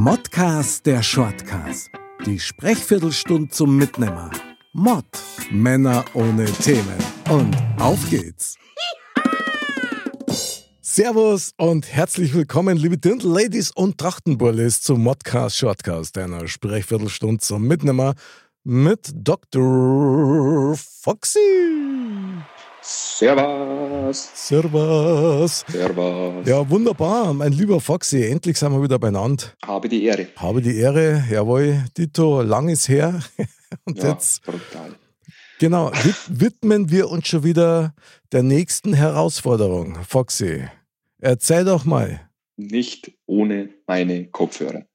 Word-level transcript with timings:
Modcast 0.00 0.86
der 0.86 1.02
Shortcast. 1.02 1.90
Die 2.24 2.38
Sprechviertelstunde 2.38 3.48
zum 3.48 3.76
Mitnehmer. 3.76 4.30
Mod. 4.72 5.04
Männer 5.50 6.04
ohne 6.14 6.44
Themen. 6.44 6.94
Und 7.28 7.56
auf 7.80 8.08
geht's. 8.08 8.54
Servus 10.80 11.52
und 11.56 11.92
herzlich 11.92 12.32
willkommen, 12.32 12.76
liebe 12.76 12.96
Dirndl-Ladies 12.96 13.72
und 13.72 13.98
Trachtenburlis 13.98 14.82
zum 14.82 15.02
Modcast 15.02 15.56
Shortcast, 15.56 16.16
einer 16.16 16.46
Sprechviertelstunde 16.46 17.40
zum 17.40 17.66
Mitnehmer 17.66 18.14
mit 18.62 19.10
Dr. 19.12 20.76
Foxy. 20.76 21.40
Servus. 22.90 24.30
Servus. 24.34 25.62
Servus. 25.68 26.48
Ja, 26.48 26.70
wunderbar, 26.70 27.34
mein 27.34 27.52
lieber 27.52 27.82
Foxy. 27.82 28.24
Endlich 28.24 28.58
sind 28.58 28.72
wir 28.72 28.82
wieder 28.82 28.98
beieinander. 28.98 29.44
Habe 29.62 29.90
die 29.90 30.04
Ehre. 30.04 30.28
Habe 30.36 30.62
die 30.62 30.78
Ehre, 30.78 31.22
jawohl, 31.30 31.84
Dito, 31.98 32.40
lang 32.40 32.70
ist 32.70 32.88
her. 32.88 33.20
Und 33.84 33.98
Ja, 34.02 34.12
jetzt, 34.12 34.42
brutal. 34.42 34.94
genau, 35.58 35.90
wid 36.02 36.14
widmen 36.40 36.90
wir 36.90 37.10
uns 37.10 37.28
schon 37.28 37.44
wieder 37.44 37.92
der 38.32 38.42
nächsten 38.42 38.94
Herausforderung. 38.94 39.98
Foxy, 40.08 40.66
erzähl 41.18 41.66
doch 41.66 41.84
mal. 41.84 42.22
Nicht 42.56 43.12
ohne 43.26 43.68
meine 43.86 44.28
Kopfhörer. 44.30 44.86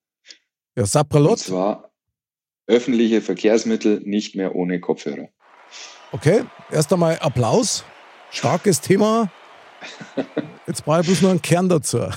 Ja, 0.75 0.81
Und 0.83 0.87
Sapralot, 0.89 1.37
zwar 1.37 1.91
öffentliche 2.65 3.21
Verkehrsmittel 3.21 4.01
nicht 4.03 4.35
mehr 4.35 4.55
ohne 4.55 4.79
Kopfhörer. 4.79 5.29
okay, 6.11 6.43
erst 6.71 6.91
einmal 6.91 7.19
Applaus. 7.19 7.85
Starkes 8.33 8.81
Thema. 8.81 9.31
Jetzt 10.65 10.85
brauche 10.85 11.01
ich 11.01 11.07
bloß 11.07 11.21
noch 11.21 11.29
einen 11.31 11.41
Kern 11.41 11.69
dazu. 11.69 11.99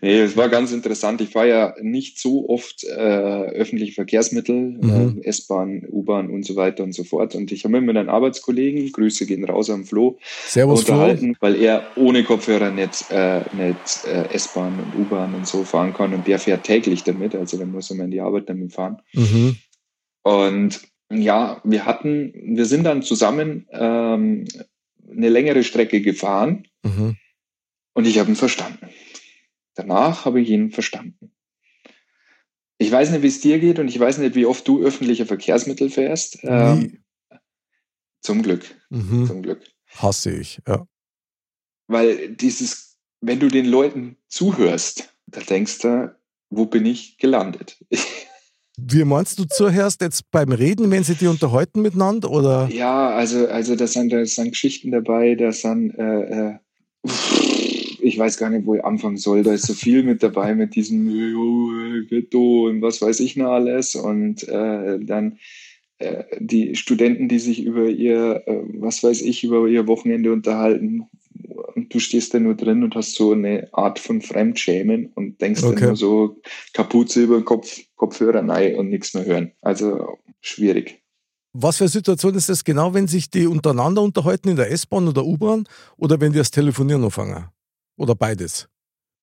Nee, 0.00 0.20
es 0.20 0.36
war 0.36 0.48
ganz 0.48 0.72
interessant. 0.72 1.20
Ich 1.20 1.30
fahre 1.30 1.48
ja 1.48 1.74
nicht 1.82 2.18
so 2.18 2.48
oft 2.48 2.84
äh, 2.84 2.96
öffentliche 2.96 3.92
Verkehrsmittel, 3.92 4.54
Mhm. 4.54 5.20
äh, 5.22 5.26
S-Bahn, 5.26 5.86
U-Bahn 5.90 6.30
und 6.30 6.46
so 6.46 6.56
weiter 6.56 6.82
und 6.82 6.92
so 6.94 7.04
fort. 7.04 7.34
Und 7.34 7.52
ich 7.52 7.64
habe 7.64 7.72
mich 7.78 7.82
mit 7.86 7.96
einem 7.96 8.08
Arbeitskollegen, 8.08 8.90
Grüße 8.92 9.26
gehen 9.26 9.44
raus 9.44 9.68
am 9.68 9.84
Flo, 9.84 10.16
Servus, 10.46 10.84
Flo. 10.84 10.94
unterhalten, 10.94 11.36
weil 11.40 11.56
er 11.56 11.82
ohne 11.96 12.24
Kopfhörer 12.24 12.70
nicht, 12.70 13.10
äh, 13.10 13.40
nicht 13.54 14.06
äh, 14.06 14.32
S-Bahn 14.32 14.78
und 14.78 15.00
U-Bahn 15.02 15.34
und 15.34 15.46
so 15.46 15.64
fahren 15.64 15.92
kann. 15.92 16.14
Und 16.14 16.26
der 16.26 16.38
fährt 16.38 16.64
täglich 16.64 17.02
damit, 17.04 17.34
also 17.34 17.58
der 17.58 17.66
muss 17.66 17.90
immer 17.90 18.04
in 18.04 18.12
die 18.12 18.20
Arbeit 18.20 18.48
damit 18.48 18.72
fahren. 18.72 19.02
Mhm. 19.12 19.56
Und 20.22 20.80
ja, 21.12 21.60
wir 21.64 21.84
hatten, 21.84 22.32
wir 22.56 22.64
sind 22.64 22.84
dann 22.84 23.02
zusammen 23.02 23.66
ähm, 23.72 24.46
eine 25.16 25.28
längere 25.28 25.64
Strecke 25.64 26.00
gefahren 26.00 26.68
Mhm. 26.84 27.16
und 27.94 28.06
ich 28.06 28.18
habe 28.18 28.30
ihn 28.30 28.36
verstanden. 28.36 28.88
Danach 29.74 30.24
habe 30.24 30.40
ich 30.40 30.48
ihn 30.50 30.70
verstanden. 30.70 31.32
Ich 32.78 32.90
weiß 32.92 33.10
nicht, 33.10 33.22
wie 33.22 33.26
es 33.28 33.40
dir 33.40 33.58
geht 33.58 33.78
und 33.78 33.88
ich 33.88 33.98
weiß 33.98 34.18
nicht, 34.18 34.34
wie 34.34 34.46
oft 34.46 34.66
du 34.68 34.82
öffentliche 34.84 35.24
Verkehrsmittel 35.26 35.88
fährst. 35.90 36.38
Ähm, 36.42 37.02
zum 38.20 38.42
Glück, 38.42 38.74
Mhm. 38.90 39.26
zum 39.26 39.42
Glück. 39.42 39.62
Hasse 39.88 40.32
ich, 40.32 40.60
ja. 40.66 40.86
Weil 41.88 42.34
dieses, 42.34 42.98
wenn 43.20 43.40
du 43.40 43.48
den 43.48 43.66
Leuten 43.66 44.16
zuhörst, 44.28 45.14
da 45.26 45.40
denkst 45.40 45.78
du, 45.78 46.14
wo 46.50 46.66
bin 46.66 46.84
ich 46.86 47.18
gelandet? 47.18 47.82
Wie 48.78 49.04
meinst 49.04 49.38
du 49.38 49.44
zuhörst 49.44 50.02
jetzt 50.02 50.30
beim 50.30 50.52
Reden, 50.52 50.90
wenn 50.90 51.02
sie 51.02 51.14
die 51.14 51.28
unterhalten 51.28 51.80
miteinander? 51.80 52.30
Oder? 52.30 52.68
Ja, 52.70 53.08
also, 53.08 53.46
also 53.48 53.74
da 53.74 53.86
sind, 53.86 54.12
da 54.12 54.24
sind 54.26 54.50
Geschichten 54.50 54.90
dabei, 54.90 55.34
da 55.34 55.50
sind, 55.50 55.94
äh, 55.98 56.50
äh, 56.50 56.58
ich 58.00 58.18
weiß 58.18 58.36
gar 58.36 58.50
nicht, 58.50 58.66
wo 58.66 58.74
ich 58.74 58.84
anfangen 58.84 59.16
soll. 59.16 59.42
Da 59.42 59.54
ist 59.54 59.66
so 59.66 59.72
viel 59.72 60.02
mit 60.02 60.22
dabei 60.22 60.54
mit 60.54 60.74
diesem 60.74 61.08
äh, 61.08 62.04
Ghetto 62.06 62.66
und 62.66 62.82
was 62.82 63.00
weiß 63.00 63.20
ich 63.20 63.36
noch 63.36 63.50
alles. 63.50 63.94
Und 63.94 64.46
äh, 64.46 64.98
dann 65.00 65.38
äh, 65.98 66.24
die 66.38 66.76
Studenten, 66.76 67.28
die 67.28 67.38
sich 67.38 67.64
über 67.64 67.88
ihr, 67.88 68.42
äh, 68.46 68.60
was 68.74 69.02
weiß 69.02 69.22
ich, 69.22 69.42
über 69.42 69.66
ihr 69.68 69.86
Wochenende 69.86 70.32
unterhalten. 70.32 71.08
Und 71.56 71.92
du 71.94 71.98
stehst 71.98 72.34
da 72.34 72.38
nur 72.38 72.54
drin 72.54 72.82
und 72.82 72.94
hast 72.94 73.14
so 73.14 73.32
eine 73.32 73.68
Art 73.72 73.98
von 73.98 74.20
Fremdschämen 74.20 75.06
und 75.14 75.40
denkst 75.40 75.62
Okay. 75.62 75.74
dann 75.76 75.88
nur 75.88 75.96
so 75.96 76.40
Kapuze 76.72 77.22
über 77.22 77.36
den 77.38 77.44
Kopf, 77.44 77.80
Kopfhörer 77.96 78.46
rein 78.48 78.76
und 78.76 78.88
nichts 78.90 79.14
mehr 79.14 79.24
hören. 79.24 79.52
Also 79.62 80.18
schwierig. 80.40 81.02
Was 81.52 81.78
für 81.78 81.84
eine 81.84 81.90
Situation 81.90 82.34
ist 82.34 82.48
das 82.50 82.64
genau, 82.64 82.92
wenn 82.92 83.08
sich 83.08 83.30
die 83.30 83.46
untereinander 83.46 84.02
unterhalten 84.02 84.48
in 84.50 84.56
der 84.56 84.70
S-Bahn 84.70 85.08
oder 85.08 85.24
U-Bahn 85.24 85.64
oder 85.96 86.20
wenn 86.20 86.32
die 86.32 86.38
das 86.38 86.50
Telefonieren 86.50 87.02
anfangen? 87.02 87.46
Oder 87.96 88.14
beides? 88.14 88.68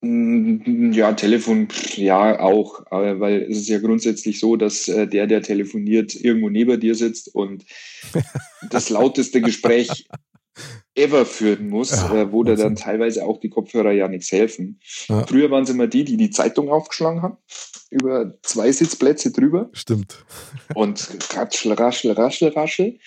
Mm, 0.02 0.92
Ja, 0.94 1.14
Telefon, 1.14 1.68
ja, 1.96 2.40
auch, 2.40 2.82
weil 2.90 3.44
es 3.44 3.60
ist 3.60 3.70
ja 3.70 3.80
grundsätzlich 3.80 4.40
so, 4.40 4.56
dass 4.56 4.88
äh, 4.88 5.08
der, 5.08 5.28
der 5.28 5.42
telefoniert, 5.44 6.16
irgendwo 6.16 6.50
neben 6.50 6.80
dir 6.80 6.96
sitzt 6.96 7.34
und 7.34 7.66
das 8.70 8.90
lauteste 8.90 9.42
Gespräch 9.42 10.08
ever 10.96 11.25
führen 11.25 11.69
muss, 11.69 11.91
Ja, 11.91 12.14
äh, 12.14 12.31
wo 12.31 12.44
da 12.44 12.56
dann 12.56 12.75
teilweise 12.75 13.25
auch 13.25 13.40
die 13.40 13.50
Kopfhörer 13.50 13.91
ja 13.91 14.08
nichts 14.08 14.31
helfen. 14.31 14.80
Ja. 15.08 15.25
Früher 15.25 15.50
waren 15.50 15.64
es 15.64 15.69
immer 15.69 15.88
die, 15.88 16.03
die 16.03 16.18
die 16.18 16.30
Zeitung 16.30 16.69
aufgeschlagen 16.69 17.22
haben, 17.22 17.38
über 17.90 18.38
zwei 18.44 18.72
Sitzplätze 18.72 19.31
drüber 19.31 19.69
Stimmt. 19.74 20.24
und 20.75 21.09
ratschel, 21.34 21.74
raschel, 21.74 22.12
raschel, 22.12 22.50
raschel. 22.50 23.00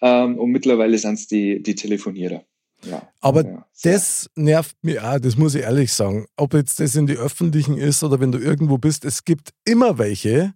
Ähm, 0.00 0.38
und 0.38 0.50
mittlerweile 0.50 0.96
sind 0.98 1.14
es 1.14 1.26
die, 1.26 1.62
die 1.62 1.74
Telefonierer. 1.74 2.44
Ja, 2.84 3.08
Aber 3.20 3.44
ja. 3.44 3.66
Das 3.82 4.30
nervt 4.36 4.76
mich 4.82 5.00
auch, 5.00 5.18
das 5.18 5.36
muss 5.36 5.54
ich 5.54 5.62
ehrlich 5.62 5.92
sagen. 5.92 6.26
Ob 6.36 6.54
jetzt 6.54 6.80
das 6.80 6.94
in 6.94 7.06
die 7.06 7.16
öffentlichen 7.16 7.76
ist 7.76 8.02
oder 8.02 8.20
wenn 8.20 8.32
du 8.32 8.38
irgendwo 8.38 8.78
bist, 8.78 9.04
es 9.04 9.24
gibt 9.24 9.50
immer 9.64 9.98
welche, 9.98 10.54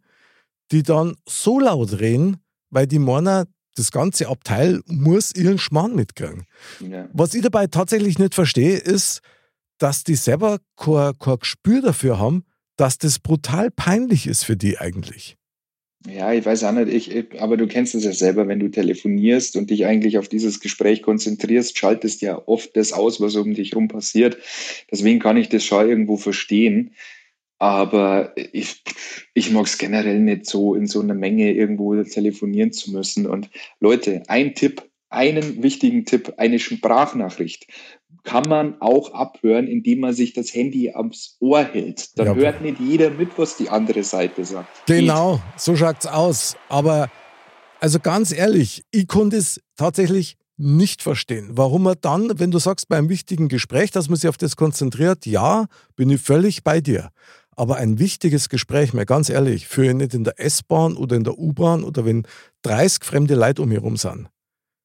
die 0.71 0.83
dann 0.83 1.17
so 1.29 1.59
laut 1.59 2.01
reden, 2.01 2.39
weil 2.71 2.87
die 2.87 2.99
meinen, 2.99 3.47
das 3.77 3.93
ganze 3.93 4.29
Abteil 4.29 4.81
muss 4.87 5.35
ihren 5.35 5.59
Schmarrn 5.59 5.95
mitkriegen. 5.95 6.45
ja. 6.81 7.09
Was 7.13 7.35
ich 7.35 7.43
dabei 7.43 7.67
tatsächlich 7.67 8.19
nicht 8.19 8.35
verstehe, 8.35 8.77
ist, 8.77 9.21
dass 9.79 10.05
die 10.05 10.17
selber 10.17 10.59
kein, 10.77 11.19
kein 11.19 11.39
Gespür 11.39 11.81
dafür 11.81 12.19
haben, 12.19 12.45
dass 12.77 12.99
das 12.99 13.19
brutal 13.19 13.71
peinlich 13.71 14.27
ist 14.27 14.45
für 14.45 14.57
die 14.57 14.79
eigentlich. 14.79 15.37
Ja, 16.09 16.33
ich 16.33 16.47
weiß 16.47 16.65
auch 16.65 16.73
nicht, 16.73 16.89
ich, 16.89 17.15
ich- 17.15 17.43
aber 17.43 17.59
du 17.59 17.67
kennst 17.67 17.95
es 17.95 18.05
ja 18.05 18.13
selber, 18.13 18.49
wenn 18.49 18.59
du 18.59 18.69
telefonierst 18.71 19.57
und 19.57 19.69
dich 19.69 19.85
eigentlich 19.85 20.17
auf 20.17 20.29
dieses 20.29 20.61
Gespräch 20.61 21.03
konzentrierst, 21.03 21.77
schaltest 21.77 22.23
ja 22.23 22.41
oft 22.47 22.75
das 22.75 22.93
aus, 22.95 23.21
was 23.21 23.37
um 23.37 23.53
dich 23.53 23.77
rum 23.77 23.89
passiert. 23.89 24.39
Deswegen 24.91 25.19
kann 25.19 25.37
ich 25.37 25.51
das 25.51 25.63
schon 25.63 25.89
irgendwo 25.89 26.17
verstehen. 26.17 26.93
Aber 27.61 28.33
ich, 28.37 28.83
ich 29.35 29.51
mag 29.51 29.67
es 29.67 29.77
generell 29.77 30.19
nicht 30.19 30.47
so, 30.47 30.75
in 30.75 30.87
so 30.87 31.01
einer 31.01 31.15
Menge 31.15 31.53
irgendwo 31.53 32.03
telefonieren 32.03 32.73
zu 32.73 32.91
müssen. 32.91 33.27
Und 33.27 33.51
Leute, 33.81 34.23
ein 34.29 34.55
Tipp, 34.55 34.83
einen 35.11 35.63
wichtigen 35.63 36.07
Tipp, 36.07 36.35
eine 36.39 36.59
Sprachnachricht 36.59 37.67
kann 38.25 38.49
man 38.49 38.81
auch 38.81 39.13
abhören, 39.13 39.67
indem 39.67 40.01
man 40.01 40.15
sich 40.15 40.33
das 40.33 40.55
Handy 40.55 40.91
ans 40.91 41.37
Ohr 41.41 41.65
hält. 41.65 42.19
Dann 42.19 42.29
Ja. 42.29 42.35
hört 42.35 42.63
nicht 42.63 42.81
jeder 42.81 43.11
mit, 43.11 43.39
was 43.39 43.57
die 43.57 43.69
andere 43.69 44.05
Seite 44.05 44.45
sagt. 44.45 44.87
Genau, 44.87 45.41
so 45.57 45.77
schaut's 45.77 46.07
aus. 46.07 46.57
Aber 46.69 47.09
also 47.81 47.99
ganz 48.01 48.33
ehrlich, 48.33 48.85
ich 48.91 49.07
konnte 49.07 49.37
es 49.37 49.61
tatsächlich 49.77 50.37
nicht 50.57 51.03
verstehen. 51.03 51.49
Warum 51.53 51.85
man 51.85 51.97
dann, 52.03 52.39
wenn 52.39 52.51
du 52.51 52.59
sagst, 52.59 52.89
beim 52.89 53.09
wichtigen 53.09 53.49
Gespräch, 53.49 53.91
dass 53.91 54.11
man 54.11 54.17
sich 54.17 54.29
auf 54.29 54.37
das 54.37 54.57
konzentriert, 54.57 55.25
ja, 55.25 55.67
bin 55.97 56.11
ich 56.11 56.21
völlig 56.21 56.63
bei 56.63 56.83
dir. 56.83 57.11
Aber 57.61 57.77
ein 57.77 57.99
wichtiges 57.99 58.49
Gespräch, 58.49 58.95
mal 58.95 59.05
ganz 59.05 59.29
ehrlich, 59.29 59.69
führe 59.69 59.89
ich 59.89 59.95
nicht 59.95 60.15
in 60.15 60.25
der 60.25 60.41
S-Bahn 60.41 60.97
oder 60.97 61.15
in 61.17 61.25
der 61.25 61.39
U-Bahn 61.39 61.85
oder 61.85 62.07
wenn 62.07 62.27
30 62.63 63.05
fremde 63.05 63.35
Leute 63.35 63.61
um 63.61 63.69
mich 63.69 63.83
rum 63.83 63.99
sind. 63.99 64.29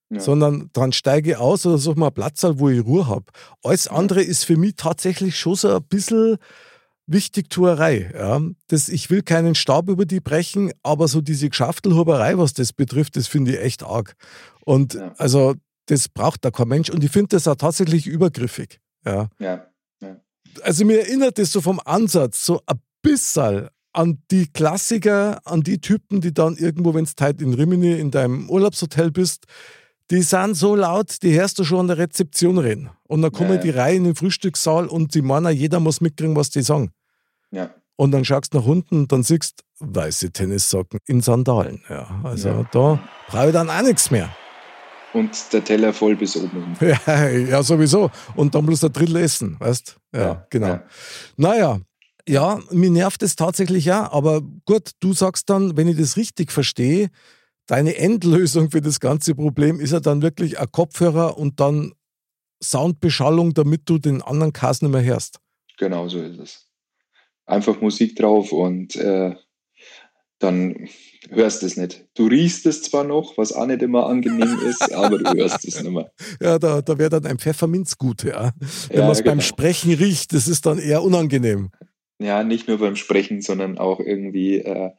Ja. 0.10 0.20
Sondern 0.20 0.70
dann 0.74 0.92
steige 0.92 1.32
ich 1.32 1.38
aus 1.38 1.66
oder 1.66 1.78
suche 1.78 1.98
mal 1.98 2.08
einen 2.08 2.16
Platz, 2.16 2.44
halt, 2.44 2.60
wo 2.60 2.68
ich 2.68 2.84
Ruhe 2.84 3.08
habe. 3.08 3.26
Alles 3.64 3.88
andere 3.88 4.22
ist 4.22 4.44
für 4.44 4.58
mich 4.58 4.76
tatsächlich 4.76 5.40
schon 5.40 5.56
so 5.56 5.74
ein 5.74 5.84
bisschen 5.84 6.36
Wichtigtuerei. 7.08 8.12
Ja. 8.14 8.42
Das, 8.68 8.90
ich 8.90 9.10
will 9.10 9.22
keinen 9.22 9.56
Stab 9.56 9.88
über 9.88 10.06
die 10.06 10.20
brechen, 10.20 10.74
aber 10.84 11.08
so 11.08 11.22
diese 11.22 11.50
Geschaftelhuberei, 11.50 12.38
was 12.38 12.54
das 12.54 12.74
betrifft, 12.74 13.16
das 13.16 13.28
finde 13.28 13.54
ich 13.54 13.62
echt 13.62 13.84
arg. 13.84 14.16
Und 14.66 14.96
Ja. 14.96 15.14
also 15.18 15.56
das 15.86 16.10
braucht 16.10 16.44
da 16.44 16.52
kein 16.52 16.68
Mensch. 16.68 16.90
Und 16.90 17.04
ich 17.06 17.12
finde 17.12 17.30
das 17.30 17.48
auch 17.48 17.56
tatsächlich 17.56 18.06
übergriffig. 18.06 18.82
Ja. 19.06 19.30
Ja. 19.40 19.66
Also 20.62 20.86
mir 20.86 21.00
erinnert 21.02 21.38
das 21.38 21.52
so 21.52 21.62
vom 21.62 21.80
Ansatz 21.84 22.46
so 22.46 22.62
ein 22.66 22.80
bisschen 23.02 23.68
an 23.94 24.22
die 24.30 24.48
Klassiker, 24.48 25.40
an 25.46 25.62
die 25.62 25.80
Typen, 25.80 26.22
die 26.22 26.34
dann 26.34 26.58
irgendwo, 26.58 26.94
wenn 26.94 27.06
du 27.06 27.12
halt 27.22 27.42
in 27.42 27.54
Rimini 27.54 27.94
in 27.94 28.12
deinem 28.12 28.50
Urlaubshotel 28.50 29.12
bist, 29.12 29.46
die 30.12 30.22
sind 30.22 30.56
so 30.56 30.76
laut, 30.76 31.24
die 31.24 31.34
hörst 31.34 31.58
du 31.58 31.64
schon 31.64 31.80
an 31.82 31.88
der 31.88 31.98
Rezeption 31.98 32.58
reden. 32.58 32.90
Und 33.04 33.22
dann 33.22 33.32
kommen 33.32 33.52
Ja, 33.52 33.56
ja. 33.56 33.62
die 33.62 33.70
rein 33.72 33.96
in 33.98 34.04
den 34.04 34.16
Frühstückssaal 34.16 34.88
und 34.88 35.16
die 35.16 35.22
meinen, 35.22 35.56
jeder 35.56 35.80
muss 35.80 36.02
mitkriegen, 36.02 36.36
was 36.36 36.50
die 36.50 36.62
sagen. 36.62 36.92
Ja. 37.52 37.74
Und 37.96 38.12
dann 38.12 38.26
schaust 38.26 38.54
du 38.54 38.60
nach 38.60 38.66
unten 38.66 38.96
und 39.02 39.12
dann 39.12 39.24
siehst 39.24 39.64
du 39.80 39.96
weiße 39.96 40.32
Tennissocken 40.32 41.00
in 41.08 41.22
Sandalen. 41.22 41.82
Ja, 41.90 42.20
also 42.24 42.66
da 42.72 43.00
brauche 43.30 43.48
ich 43.48 43.54
dann 43.54 43.70
auch 43.70 43.82
nichts 43.82 44.12
mehr. 44.12 44.30
Und 45.16 45.54
der 45.54 45.64
Teller 45.64 45.94
voll 45.94 46.16
bis 46.18 46.36
oben. 46.36 46.76
Ja, 46.82 47.30
ja, 47.30 47.64
sowieso. 47.64 48.12
Und 48.36 48.54
dann 48.54 48.66
bloß 48.66 48.84
ein 48.84 48.92
Drittel 48.94 49.16
essen, 49.16 49.56
weißt 49.60 49.96
Ja, 50.14 50.20
Ja, 50.20 50.48
genau. 50.50 50.68
ja. 50.68 50.84
Naja, 51.38 51.80
Ja, 52.28 52.60
mir 52.72 52.90
nervt 52.90 53.24
es 53.24 53.36
tatsächlich 53.36 53.86
ja, 53.86 54.12
aber 54.12 54.42
gut, 54.66 54.92
du 55.00 55.14
sagst 55.14 55.50
dann, 55.50 55.78
wenn 55.78 55.88
ich 55.88 55.98
das 55.98 56.18
richtig 56.18 56.52
verstehe, 56.52 57.10
deine 57.68 57.96
Endlösung 57.98 58.72
für 58.72 58.82
das 58.82 59.00
ganze 59.00 59.36
Problem 59.36 59.80
ist 59.80 59.92
ja 59.92 60.00
dann 60.00 60.22
wirklich 60.22 60.60
ein 60.60 60.72
Kopfhörer 60.72 61.38
und 61.38 61.60
dann 61.60 61.94
Soundbeschallung, 62.62 63.54
damit 63.54 63.84
du 63.86 63.98
den 64.00 64.22
anderen 64.22 64.54
Cast 64.54 64.82
nicht 64.82 64.92
mehr 64.92 65.04
hörst. 65.04 65.40
Genau 65.78 66.08
so 66.10 66.20
ist 66.20 66.40
es. 66.40 66.68
Einfach 67.46 67.80
Musik 67.80 68.16
drauf 68.16 68.52
und 68.52 68.96
äh, 68.96 69.36
dann 70.46 70.88
hörst 71.30 71.62
du 71.62 71.66
es 71.66 71.76
nicht. 71.76 72.06
Du 72.16 72.28
riechst 72.28 72.66
es 72.66 72.84
zwar 72.84 73.04
noch, 73.04 73.38
was 73.38 73.52
auch 73.52 73.66
nicht 73.66 73.82
immer 73.82 74.06
angenehm 74.08 74.60
ist, 74.70 74.94
aber 74.94 75.18
du 75.18 75.34
hörst 75.38 75.66
es 75.68 75.82
nicht 75.82 75.92
mehr. 75.92 76.12
Ja, 76.42 76.60
da, 76.60 76.82
da 76.82 76.98
wäre 76.98 77.10
dann 77.10 77.26
ein 77.26 77.40
Pfefferminz 77.40 77.98
gut, 77.98 78.24
ja. 78.24 78.52
Wenn 78.90 78.98
ja, 78.98 79.04
man 79.04 79.12
es 79.12 79.20
genau. 79.20 79.32
beim 79.32 79.42
Sprechen 79.42 79.94
riecht, 79.94 80.34
das 80.34 80.48
ist 80.48 80.66
dann 80.66 80.80
eher 80.80 81.04
unangenehm. 81.04 81.72
Ja, 82.20 82.44
nicht 82.44 82.68
nur 82.68 82.78
beim 82.78 82.96
Sprechen, 82.96 83.42
sondern 83.42 83.78
auch 83.78 84.00
irgendwie 84.00 84.60
äh, 84.60 84.92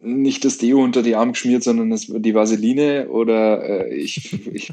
nicht 0.00 0.44
das 0.44 0.56
Deo 0.56 0.82
unter 0.82 1.02
die 1.02 1.16
Arme 1.16 1.32
geschmiert, 1.32 1.62
sondern 1.62 1.90
das, 1.90 2.06
die 2.06 2.34
Vaseline 2.34 3.08
oder 3.08 3.88
äh, 3.88 3.94
ich, 3.94 4.32
ich 4.54 4.72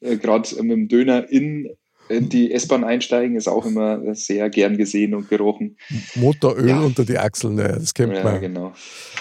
äh, 0.00 0.16
gerade 0.16 0.48
mit 0.62 0.72
dem 0.72 0.88
Döner 0.88 1.30
in 1.30 1.68
die 2.10 2.52
S-Bahn 2.52 2.84
einsteigen 2.84 3.36
ist 3.36 3.48
auch 3.48 3.64
immer 3.64 4.14
sehr 4.14 4.50
gern 4.50 4.76
gesehen 4.76 5.14
und 5.14 5.28
gerochen. 5.28 5.76
Motoröl 6.14 6.68
ja. 6.68 6.80
unter 6.80 7.04
die 7.04 7.18
Achseln, 7.18 7.58
ja, 7.58 7.68
das 7.68 7.94
kennt 7.94 8.14
ja, 8.14 8.22
man. 8.22 8.40
Genau. 8.40 8.72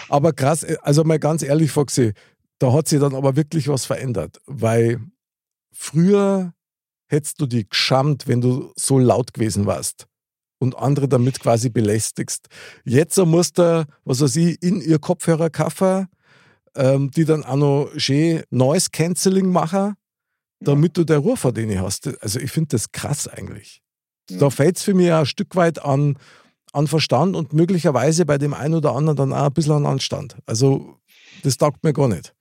Aber 0.09 0.33
krass, 0.33 0.65
also 0.81 1.03
mal 1.03 1.19
ganz 1.19 1.43
ehrlich, 1.43 1.71
Foxy, 1.71 2.13
da 2.59 2.73
hat 2.73 2.87
sich 2.87 2.99
dann 2.99 3.15
aber 3.15 3.35
wirklich 3.35 3.67
was 3.67 3.85
verändert, 3.85 4.39
weil 4.45 4.99
früher 5.71 6.53
hättest 7.07 7.39
du 7.39 7.45
die 7.45 7.67
geschammt, 7.67 8.27
wenn 8.27 8.41
du 8.41 8.73
so 8.75 8.99
laut 8.99 9.33
gewesen 9.33 9.65
warst 9.65 10.07
und 10.59 10.77
andere 10.77 11.07
damit 11.07 11.39
quasi 11.39 11.69
belästigst. 11.69 12.47
Jetzt 12.83 13.17
musst 13.17 13.57
du, 13.59 13.85
was 14.03 14.21
weiß 14.21 14.35
ich, 14.37 14.61
in 14.61 14.81
ihr 14.81 14.99
Kopfhörer 14.99 15.49
kaufen, 15.49 16.07
ähm, 16.75 17.11
die 17.11 17.25
dann 17.25 17.43
auch 17.43 17.55
noch 17.55 17.91
schön 17.97 18.43
Noise 18.49 18.89
Cancelling 18.91 19.49
machen 19.49 19.95
damit 20.63 20.97
du 20.97 21.03
der 21.03 21.19
Ruhe 21.19 21.37
vor 21.37 21.51
denen 21.51 21.81
hast. 21.81 22.09
Also 22.21 22.39
ich 22.39 22.51
finde 22.51 22.69
das 22.69 22.91
krass 22.91 23.27
eigentlich. 23.27 23.81
Ja. 24.29 24.37
Da 24.37 24.49
fällt 24.49 24.77
es 24.77 24.83
für 24.83 24.93
mich 24.93 25.11
ein 25.11 25.25
Stück 25.25 25.55
weit 25.55 25.83
an, 25.83 26.17
an 26.71 26.87
Verstand 26.87 27.35
und 27.35 27.53
möglicherweise 27.53 28.25
bei 28.25 28.37
dem 28.37 28.53
einen 28.53 28.75
oder 28.75 28.95
anderen 28.95 29.17
dann 29.17 29.33
auch 29.33 29.47
ein 29.47 29.53
bisschen 29.53 29.73
an 29.73 29.85
Anstand. 29.85 30.37
Also 30.45 30.97
das 31.43 31.57
taugt 31.57 31.83
mir 31.83 31.93
gar 31.93 32.07
nicht. 32.07 32.33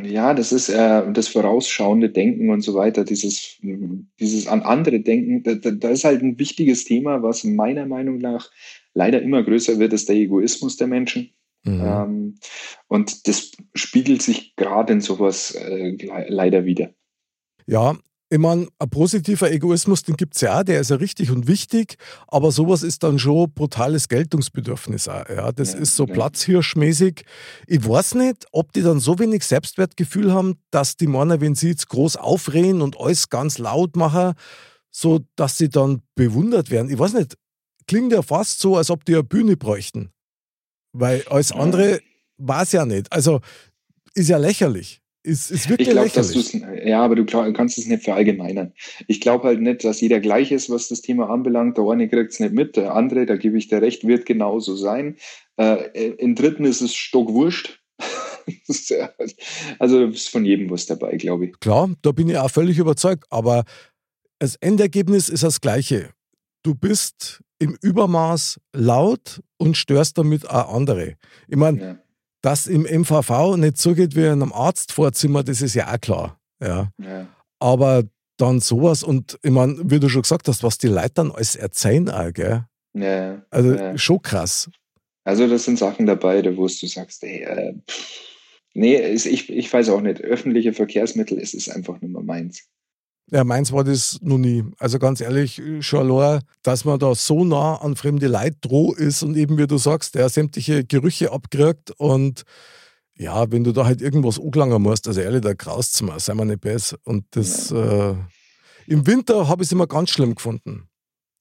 Ja, 0.00 0.34
das 0.34 0.52
ist 0.52 0.68
äh, 0.68 1.12
das 1.12 1.28
vorausschauende 1.28 2.10
Denken 2.10 2.50
und 2.50 2.60
so 2.60 2.74
weiter, 2.74 3.04
dieses, 3.04 3.58
dieses 3.60 4.46
an 4.46 4.62
andere 4.62 5.00
Denken, 5.00 5.42
da, 5.42 5.54
da, 5.54 5.88
ist 5.88 6.04
halt 6.04 6.22
ein 6.22 6.38
wichtiges 6.38 6.84
Thema, 6.84 7.24
was 7.24 7.42
meiner 7.42 7.86
Meinung 7.86 8.18
nach 8.18 8.50
leider 8.94 9.20
immer 9.20 9.42
größer 9.42 9.80
wird, 9.80 9.92
ist 9.92 10.08
der 10.08 10.14
Egoismus 10.14 10.76
der 10.76 10.86
Menschen. 10.86 11.32
Mhm. 11.64 11.82
Ähm, 11.84 12.34
und 12.86 13.26
das 13.26 13.50
spiegelt 13.74 14.22
sich 14.22 14.54
gerade 14.54 14.92
in 14.92 15.00
sowas 15.00 15.56
äh, 15.56 15.96
leider 16.28 16.64
wieder. 16.64 16.94
Ja, 17.70 17.96
ich 18.30 18.38
meine, 18.38 18.66
ein 18.80 18.90
positiver 18.90 19.48
Egoismus, 19.48 20.02
den 20.02 20.16
gibt 20.16 20.34
es 20.34 20.40
ja 20.40 20.58
auch, 20.58 20.64
der 20.64 20.80
ist 20.80 20.90
ja 20.90 20.96
richtig 20.96 21.30
und 21.30 21.46
wichtig, 21.46 21.98
aber 22.26 22.50
sowas 22.50 22.82
ist 22.82 23.04
dann 23.04 23.20
schon 23.20 23.52
brutales 23.52 24.08
Geltungsbedürfnis 24.08 25.06
auch. 25.06 25.28
Ja. 25.28 25.52
Das 25.52 25.74
ja, 25.74 25.78
ist 25.78 25.94
so 25.94 26.04
ja. 26.04 26.12
platzhirschmäßig. 26.14 27.24
Ich 27.68 27.88
weiß 27.88 28.16
nicht, 28.16 28.46
ob 28.50 28.72
die 28.72 28.82
dann 28.82 28.98
so 28.98 29.20
wenig 29.20 29.44
Selbstwertgefühl 29.44 30.32
haben, 30.32 30.56
dass 30.72 30.96
die 30.96 31.06
Männer, 31.06 31.40
wenn 31.40 31.54
sie 31.54 31.68
jetzt 31.68 31.88
groß 31.88 32.16
aufreden 32.16 32.82
und 32.82 32.98
alles 32.98 33.28
ganz 33.28 33.58
laut 33.58 33.94
machen, 33.94 34.34
so 34.90 35.20
dass 35.36 35.56
sie 35.56 35.68
dann 35.68 36.02
bewundert 36.16 36.70
werden. 36.70 36.90
Ich 36.90 36.98
weiß 36.98 37.12
nicht, 37.12 37.36
klingt 37.86 38.12
ja 38.12 38.22
fast 38.22 38.58
so, 38.58 38.76
als 38.76 38.90
ob 38.90 39.04
die 39.04 39.14
eine 39.14 39.22
Bühne 39.22 39.56
bräuchten. 39.56 40.10
Weil 40.92 41.22
alles 41.28 41.52
andere 41.52 42.00
war 42.36 42.62
es 42.62 42.72
ja 42.72 42.84
nicht. 42.84 43.12
Also 43.12 43.40
ist 44.14 44.28
ja 44.28 44.38
lächerlich. 44.38 44.99
Ist, 45.22 45.50
ist 45.50 45.68
wirklich 45.68 45.88
ich 45.88 45.92
glaub, 45.94 46.04
lächerlich. 46.04 46.62
ja, 46.86 47.02
aber 47.02 47.14
du 47.14 47.26
kannst 47.26 47.76
es 47.76 47.86
nicht 47.86 48.04
verallgemeinern. 48.04 48.72
Ich 49.06 49.20
glaube 49.20 49.44
halt 49.44 49.60
nicht, 49.60 49.84
dass 49.84 50.00
jeder 50.00 50.18
gleich 50.18 50.50
ist, 50.50 50.70
was 50.70 50.88
das 50.88 51.02
Thema 51.02 51.28
anbelangt. 51.28 51.76
Der 51.76 51.84
eine 51.84 52.08
kriegt 52.08 52.32
es 52.32 52.40
nicht 52.40 52.54
mit, 52.54 52.76
der 52.76 52.94
andere, 52.94 53.26
da 53.26 53.36
gebe 53.36 53.58
ich 53.58 53.68
dir 53.68 53.82
recht, 53.82 54.06
wird 54.06 54.24
genauso 54.24 54.76
sein. 54.76 55.16
Äh, 55.58 56.12
Im 56.12 56.34
dritten 56.34 56.64
ist 56.64 56.80
es 56.80 56.94
stockwurscht. 56.94 57.82
also 59.78 60.06
ist 60.06 60.30
von 60.30 60.46
jedem 60.46 60.70
was 60.70 60.86
dabei, 60.86 61.16
glaube 61.16 61.46
ich. 61.46 61.60
Klar, 61.60 61.90
da 62.00 62.12
bin 62.12 62.30
ich 62.30 62.38
auch 62.38 62.50
völlig 62.50 62.78
überzeugt. 62.78 63.26
Aber 63.28 63.64
das 64.38 64.56
Endergebnis 64.56 65.28
ist 65.28 65.42
das 65.42 65.60
gleiche. 65.60 66.10
Du 66.62 66.74
bist 66.74 67.42
im 67.58 67.76
Übermaß 67.82 68.58
laut 68.72 69.42
und 69.58 69.76
störst 69.76 70.16
damit 70.16 70.48
auch 70.48 70.74
andere. 70.74 71.16
Ich 71.46 71.56
meine, 71.56 71.80
ja 71.80 71.98
dass 72.42 72.66
im 72.66 72.82
MVV 72.82 73.56
nicht 73.56 73.78
so 73.78 73.94
geht 73.94 74.16
wie 74.16 74.24
in 74.24 74.42
einem 74.42 74.52
Arztvorzimmer, 74.52 75.42
das 75.42 75.62
ist 75.62 75.74
ja 75.74 75.92
auch 75.92 76.00
klar. 76.00 76.40
Ja. 76.62 76.90
ja. 76.98 77.26
Aber 77.58 78.04
dann 78.36 78.60
sowas 78.60 79.02
und 79.02 79.38
ich 79.42 79.50
meine, 79.50 79.78
wie 79.84 80.00
du 80.00 80.08
schon 80.08 80.22
gesagt 80.22 80.48
hast, 80.48 80.62
was 80.62 80.78
die 80.78 80.88
Leute 80.88 81.12
dann 81.14 81.32
alles 81.32 81.56
erzählen 81.56 82.08
auch, 82.08 82.32
gell? 82.32 82.64
Ja. 82.94 83.42
Also 83.50 83.74
ja. 83.74 83.98
schon 83.98 84.22
krass. 84.22 84.70
Also 85.24 85.46
das 85.46 85.64
sind 85.64 85.78
Sachen 85.78 86.06
dabei, 86.06 86.44
wo 86.56 86.66
du 86.66 86.86
sagst, 86.86 87.22
ey, 87.22 87.42
äh, 87.42 87.74
nee, 88.74 88.98
ich, 89.08 89.50
ich 89.50 89.72
weiß 89.72 89.90
auch 89.90 90.00
nicht, 90.00 90.22
öffentliche 90.22 90.72
Verkehrsmittel, 90.72 91.38
es 91.38 91.54
ist 91.54 91.68
einfach 91.68 92.00
nicht 92.00 92.12
mehr 92.12 92.22
meins. 92.22 92.68
Ja, 93.32 93.44
meins 93.44 93.70
war 93.70 93.84
das 93.84 94.18
noch 94.22 94.38
nie. 94.38 94.64
Also 94.78 94.98
ganz 94.98 95.20
ehrlich, 95.20 95.62
schon 95.80 96.10
allein, 96.10 96.42
dass 96.62 96.84
man 96.84 96.98
da 96.98 97.14
so 97.14 97.44
nah 97.44 97.76
an 97.76 97.94
fremde 97.94 98.26
Leute 98.26 98.56
droh 98.60 98.92
ist 98.92 99.22
und 99.22 99.36
eben, 99.36 99.56
wie 99.56 99.68
du 99.68 99.78
sagst, 99.78 100.16
der 100.16 100.28
sämtliche 100.28 100.84
Gerüche 100.84 101.30
abkriegt 101.30 101.92
und 101.92 102.42
ja, 103.16 103.52
wenn 103.52 103.64
du 103.64 103.72
da 103.72 103.84
halt 103.84 104.00
irgendwas 104.00 104.40
angelangen 104.40 104.82
musst, 104.82 105.06
also 105.06 105.20
ehrlich, 105.20 105.42
da 105.42 105.52
graust 105.52 105.94
es 105.94 106.02
mir, 106.02 106.18
sei 106.18 106.34
mal 106.34 106.46
nicht 106.46 106.62
besser. 106.62 106.96
Und 107.04 107.26
das, 107.32 107.70
äh, 107.70 108.14
im 108.86 109.06
Winter 109.06 109.46
habe 109.46 109.62
ich 109.62 109.68
es 109.68 109.72
immer 109.72 109.86
ganz 109.86 110.10
schlimm 110.10 110.34
gefunden. 110.34 110.88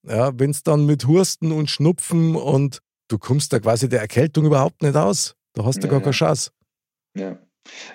Ja, 0.05 0.37
wenn 0.37 0.51
es 0.51 0.61
dann 0.61 0.85
mit 0.85 1.07
Hursten 1.07 1.51
und 1.51 1.69
Schnupfen 1.69 2.35
und 2.35 2.79
du 3.07 3.17
kommst 3.17 3.53
da 3.53 3.59
quasi 3.59 3.89
der 3.89 4.01
Erkältung 4.01 4.45
überhaupt 4.45 4.81
nicht 4.81 4.95
aus. 4.95 5.35
Da 5.53 5.65
hast 5.65 5.79
du 5.81 5.87
ja, 5.87 5.91
gar 5.91 6.01
keine 6.01 6.11
Chance. 6.11 6.51
Ja. 7.15 7.39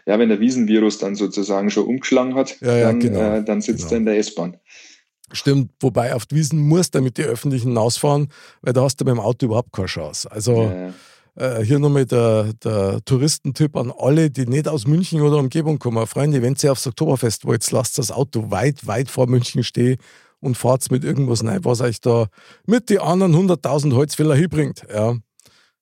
Ja, 0.06 0.18
wenn 0.18 0.28
der 0.28 0.40
Wiesenvirus 0.40 0.98
dann 0.98 1.14
sozusagen 1.14 1.70
schon 1.70 1.86
umgeschlagen 1.86 2.34
hat, 2.34 2.60
ja, 2.60 2.76
ja, 2.76 2.86
dann, 2.86 3.00
genau, 3.00 3.20
äh, 3.20 3.44
dann 3.44 3.60
sitzt 3.60 3.80
genau. 3.82 3.92
er 3.92 3.96
in 3.98 4.04
der 4.06 4.18
S-Bahn. 4.18 4.56
Stimmt, 5.32 5.72
wobei 5.80 6.14
auf 6.14 6.26
die 6.26 6.36
Wiesen 6.36 6.60
musst 6.60 6.94
du 6.94 7.00
mit 7.00 7.18
den 7.18 7.26
Öffentlichen 7.26 7.68
hinausfahren, 7.68 8.28
weil 8.62 8.72
da 8.72 8.82
hast 8.82 9.00
du 9.00 9.04
beim 9.04 9.18
Auto 9.18 9.46
überhaupt 9.46 9.72
keine 9.72 9.86
Chance. 9.86 10.30
Also 10.30 10.64
ja, 10.64 10.92
äh, 11.36 11.64
hier 11.64 11.78
nochmal 11.78 12.06
der, 12.06 12.52
der 12.62 13.00
Touristentyp 13.04 13.76
an 13.76 13.92
alle, 13.96 14.30
die 14.30 14.46
nicht 14.46 14.68
aus 14.68 14.86
München 14.86 15.20
oder 15.20 15.38
Umgebung 15.38 15.78
kommen. 15.78 16.06
Freunde, 16.06 16.42
wenn 16.42 16.56
ihr 16.62 16.72
aufs 16.72 16.86
Oktoberfest 16.86 17.44
wollt, 17.44 17.68
lasst 17.72 17.98
das 17.98 18.12
Auto 18.12 18.50
weit, 18.50 18.86
weit 18.86 19.10
vor 19.10 19.26
München 19.26 19.64
stehen 19.64 19.96
und 20.40 20.56
fahrt 20.56 20.88
mit 20.90 21.04
irgendwas 21.04 21.44
rein, 21.44 21.64
was 21.64 21.80
euch 21.80 22.00
da 22.00 22.28
mit 22.66 22.90
den 22.90 22.98
anderen 22.98 23.34
100.000 23.34 23.94
Holzfäller 23.94 24.36
hinbringt. 24.36 24.86
Ja. 24.92 25.16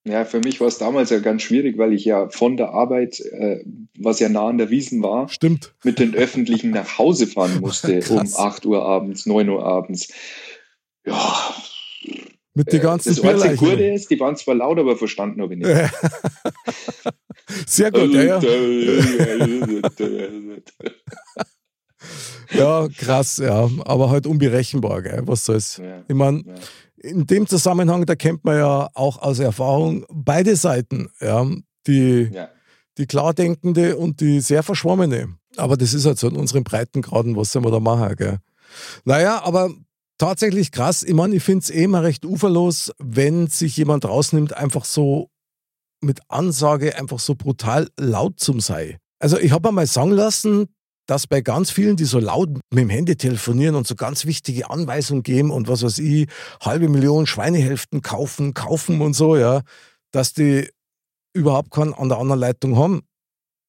Ja, 0.04 0.24
für 0.24 0.40
mich 0.40 0.60
war 0.60 0.66
es 0.66 0.78
damals 0.78 1.10
ja 1.10 1.20
ganz 1.20 1.42
schwierig, 1.42 1.78
weil 1.78 1.92
ich 1.92 2.04
ja 2.04 2.28
von 2.28 2.56
der 2.56 2.70
Arbeit, 2.70 3.20
äh, 3.20 3.64
was 3.96 4.18
ja 4.18 4.28
nah 4.28 4.48
an 4.48 4.58
der 4.58 4.68
Wiesen 4.68 5.00
war, 5.00 5.28
Stimmt. 5.28 5.74
mit 5.84 6.00
den 6.00 6.14
Öffentlichen 6.14 6.70
nach 6.70 6.98
Hause 6.98 7.28
fahren 7.28 7.60
musste 7.60 8.00
um 8.10 8.28
8 8.36 8.66
Uhr 8.66 8.84
abends, 8.84 9.26
9 9.26 9.48
Uhr 9.48 9.64
abends. 9.64 10.08
Ja. 11.06 11.54
Mit 12.54 12.72
den 12.72 12.80
äh, 12.80 12.82
ganzen 12.82 13.14
Das 13.14 13.24
einzige 13.24 13.54
Gute 13.54 13.84
ist, 13.84 14.10
die 14.10 14.18
waren 14.18 14.34
zwar 14.34 14.56
laut, 14.56 14.78
aber 14.78 14.96
verstanden 14.96 15.40
habe 15.40 15.54
ich 15.54 15.60
nicht. 15.60 15.70
Sehr 17.66 17.92
gut, 17.92 18.12
ja, 18.12 18.40
ja. 18.40 18.40
ja, 22.50 22.88
krass, 22.98 23.38
ja. 23.38 23.70
Aber 23.84 24.10
halt 24.10 24.26
unberechenbar, 24.26 25.02
gell? 25.02 25.22
was 25.26 25.44
soll's. 25.44 25.76
Ja, 25.76 26.02
ich 26.08 26.14
meine, 26.14 26.42
ja 26.44 26.54
in 27.02 27.26
dem 27.26 27.46
Zusammenhang, 27.46 28.06
da 28.06 28.14
kennt 28.14 28.44
man 28.44 28.56
ja 28.56 28.88
auch 28.94 29.20
aus 29.20 29.38
Erfahrung 29.38 30.04
beide 30.10 30.56
Seiten, 30.56 31.10
ja, 31.20 31.46
die, 31.86 32.30
ja. 32.32 32.48
die 32.98 33.06
Klardenkende 33.06 33.96
und 33.96 34.20
die 34.20 34.40
sehr 34.40 34.62
verschwommene. 34.62 35.36
Aber 35.56 35.76
das 35.76 35.94
ist 35.94 36.06
halt 36.06 36.18
so 36.18 36.28
in 36.28 36.36
unseren 36.36 36.64
Breitengraden, 36.64 37.36
was 37.36 37.52
soll 37.52 37.62
man 37.62 37.72
da 37.72 37.80
machen, 37.80 38.16
gell? 38.16 38.38
Naja, 39.04 39.42
aber 39.44 39.70
tatsächlich 40.16 40.72
krass. 40.72 41.02
Ich 41.02 41.14
meine, 41.14 41.36
ich 41.36 41.42
finde 41.42 41.62
es 41.62 41.70
eh 41.70 41.84
immer 41.84 42.02
recht 42.02 42.24
uferlos, 42.24 42.92
wenn 42.98 43.48
sich 43.48 43.76
jemand 43.76 44.04
rausnimmt, 44.04 44.56
einfach 44.56 44.84
so 44.84 45.28
mit 46.00 46.20
Ansage 46.28 46.96
einfach 46.96 47.18
so 47.18 47.34
brutal 47.34 47.88
laut 47.98 48.40
zum 48.40 48.60
sei. 48.60 48.98
Also 49.18 49.38
ich 49.38 49.52
habe 49.52 49.68
einmal 49.68 49.86
sagen 49.86 50.10
lassen, 50.10 50.68
dass 51.06 51.26
bei 51.26 51.40
ganz 51.40 51.70
vielen, 51.70 51.96
die 51.96 52.04
so 52.04 52.18
laut 52.18 52.50
mit 52.70 52.84
dem 52.84 52.90
Handy 52.90 53.16
telefonieren 53.16 53.74
und 53.74 53.86
so 53.86 53.94
ganz 53.94 54.24
wichtige 54.24 54.70
Anweisungen 54.70 55.22
geben 55.22 55.50
und 55.50 55.68
was 55.68 55.82
weiß 55.82 55.98
ich, 55.98 56.28
halbe 56.60 56.88
Million 56.88 57.26
Schweinehälften 57.26 58.02
kaufen, 58.02 58.54
kaufen 58.54 59.00
und 59.00 59.14
so, 59.14 59.36
ja, 59.36 59.62
dass 60.12 60.32
die 60.32 60.68
überhaupt 61.34 61.70
keinen 61.70 61.94
an 61.94 62.08
der 62.08 62.18
anderen 62.18 62.40
Leitung 62.40 62.76
haben. 62.76 63.02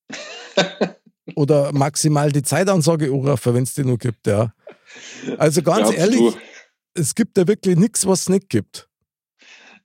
Oder 1.36 1.72
maximal 1.72 2.32
die 2.32 2.44
Zeitansage 2.44 3.06
anrufen, 3.06 3.54
wenn 3.56 3.64
es 3.64 3.74
die 3.74 3.84
nur 3.84 3.98
gibt, 3.98 4.28
ja. 4.28 4.54
Also 5.38 5.62
ganz 5.64 5.90
Glaubst 5.90 5.98
ehrlich, 5.98 6.20
du? 6.20 6.34
es 6.96 7.16
gibt 7.16 7.38
ja 7.38 7.48
wirklich 7.48 7.78
nichts, 7.78 8.06
was 8.06 8.22
es 8.22 8.30
nicht 8.30 8.50
gibt. 8.50 8.90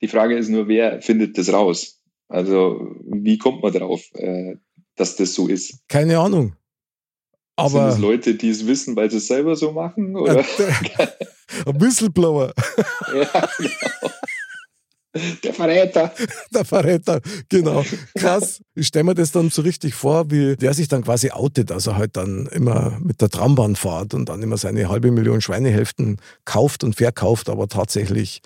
Die 0.00 0.08
Frage 0.08 0.36
ist 0.36 0.48
nur, 0.48 0.68
wer 0.68 1.00
findet 1.00 1.38
das 1.38 1.52
raus? 1.52 2.00
Also, 2.28 2.94
wie 3.06 3.38
kommt 3.38 3.62
man 3.62 3.72
drauf, 3.72 4.02
äh, 4.14 4.56
dass 4.96 5.16
das 5.16 5.34
so 5.34 5.48
ist? 5.48 5.78
Keine 5.88 6.18
Ahnung. 6.18 6.54
Aber 7.58 7.70
Sind 7.70 7.88
das 7.88 7.98
Leute, 7.98 8.34
die 8.36 8.50
es 8.50 8.66
wissen, 8.68 8.94
weil 8.94 9.10
sie 9.10 9.16
es 9.16 9.26
selber 9.26 9.56
so 9.56 9.72
machen? 9.72 10.14
Oder? 10.14 10.38
ein 11.66 11.80
Whistleblower. 11.80 12.54
ja, 13.14 13.48
genau. 13.58 14.14
Der 15.42 15.54
Verräter. 15.54 16.12
Der 16.54 16.64
Verräter, 16.64 17.20
genau. 17.48 17.84
Krass. 18.16 18.60
Ich 18.76 18.86
stelle 18.86 19.04
mir 19.04 19.14
das 19.14 19.32
dann 19.32 19.50
so 19.50 19.62
richtig 19.62 19.94
vor, 19.94 20.30
wie 20.30 20.54
der 20.54 20.72
sich 20.72 20.86
dann 20.86 21.02
quasi 21.02 21.32
outet, 21.32 21.70
dass 21.70 21.88
er 21.88 21.96
halt 21.96 22.16
dann 22.16 22.46
immer 22.52 22.96
mit 23.02 23.20
der 23.20 23.28
Trambahn 23.28 23.74
fährt 23.74 24.14
und 24.14 24.28
dann 24.28 24.40
immer 24.40 24.56
seine 24.56 24.88
halbe 24.88 25.10
Million 25.10 25.40
Schweinehälften 25.40 26.18
kauft 26.44 26.84
und 26.84 26.94
verkauft, 26.94 27.48
aber 27.48 27.66
tatsächlich 27.66 28.40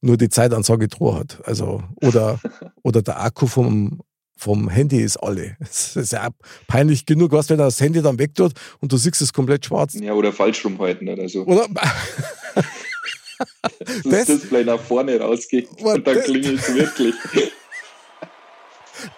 nur 0.00 0.16
die 0.16 0.30
Zeitansage 0.30 0.88
droh 0.88 1.14
hat. 1.14 1.38
Also, 1.44 1.84
oder, 2.02 2.40
oder 2.82 3.02
der 3.02 3.20
Akku 3.22 3.46
vom, 3.46 4.00
vom 4.38 4.68
Handy 4.68 5.02
ist 5.02 5.16
alle. 5.18 5.56
Das 5.68 5.96
ist 5.96 6.12
ja 6.12 6.28
peinlich 6.66 7.04
genug, 7.04 7.32
was, 7.32 7.50
wenn 7.50 7.58
er 7.58 7.66
das 7.66 7.80
Handy 7.80 8.00
dann 8.00 8.18
weg 8.18 8.34
tut 8.34 8.52
und 8.80 8.90
du 8.90 8.96
siehst 8.96 9.20
es 9.20 9.32
komplett 9.32 9.66
schwarz. 9.66 9.94
Ja, 9.94 10.12
oder 10.14 10.32
falsch 10.32 10.64
rumhalten 10.64 11.08
oder 11.08 11.28
so. 11.28 11.44
Oder, 11.44 11.66
das, 13.78 14.02
das 14.04 14.26
Display 14.26 14.64
nach 14.64 14.80
vorne 14.80 15.20
rausgeht 15.20 15.68
und 15.82 16.06
dann 16.06 16.20
klingelt 16.20 16.60
es 16.60 16.74
wirklich. 16.74 17.14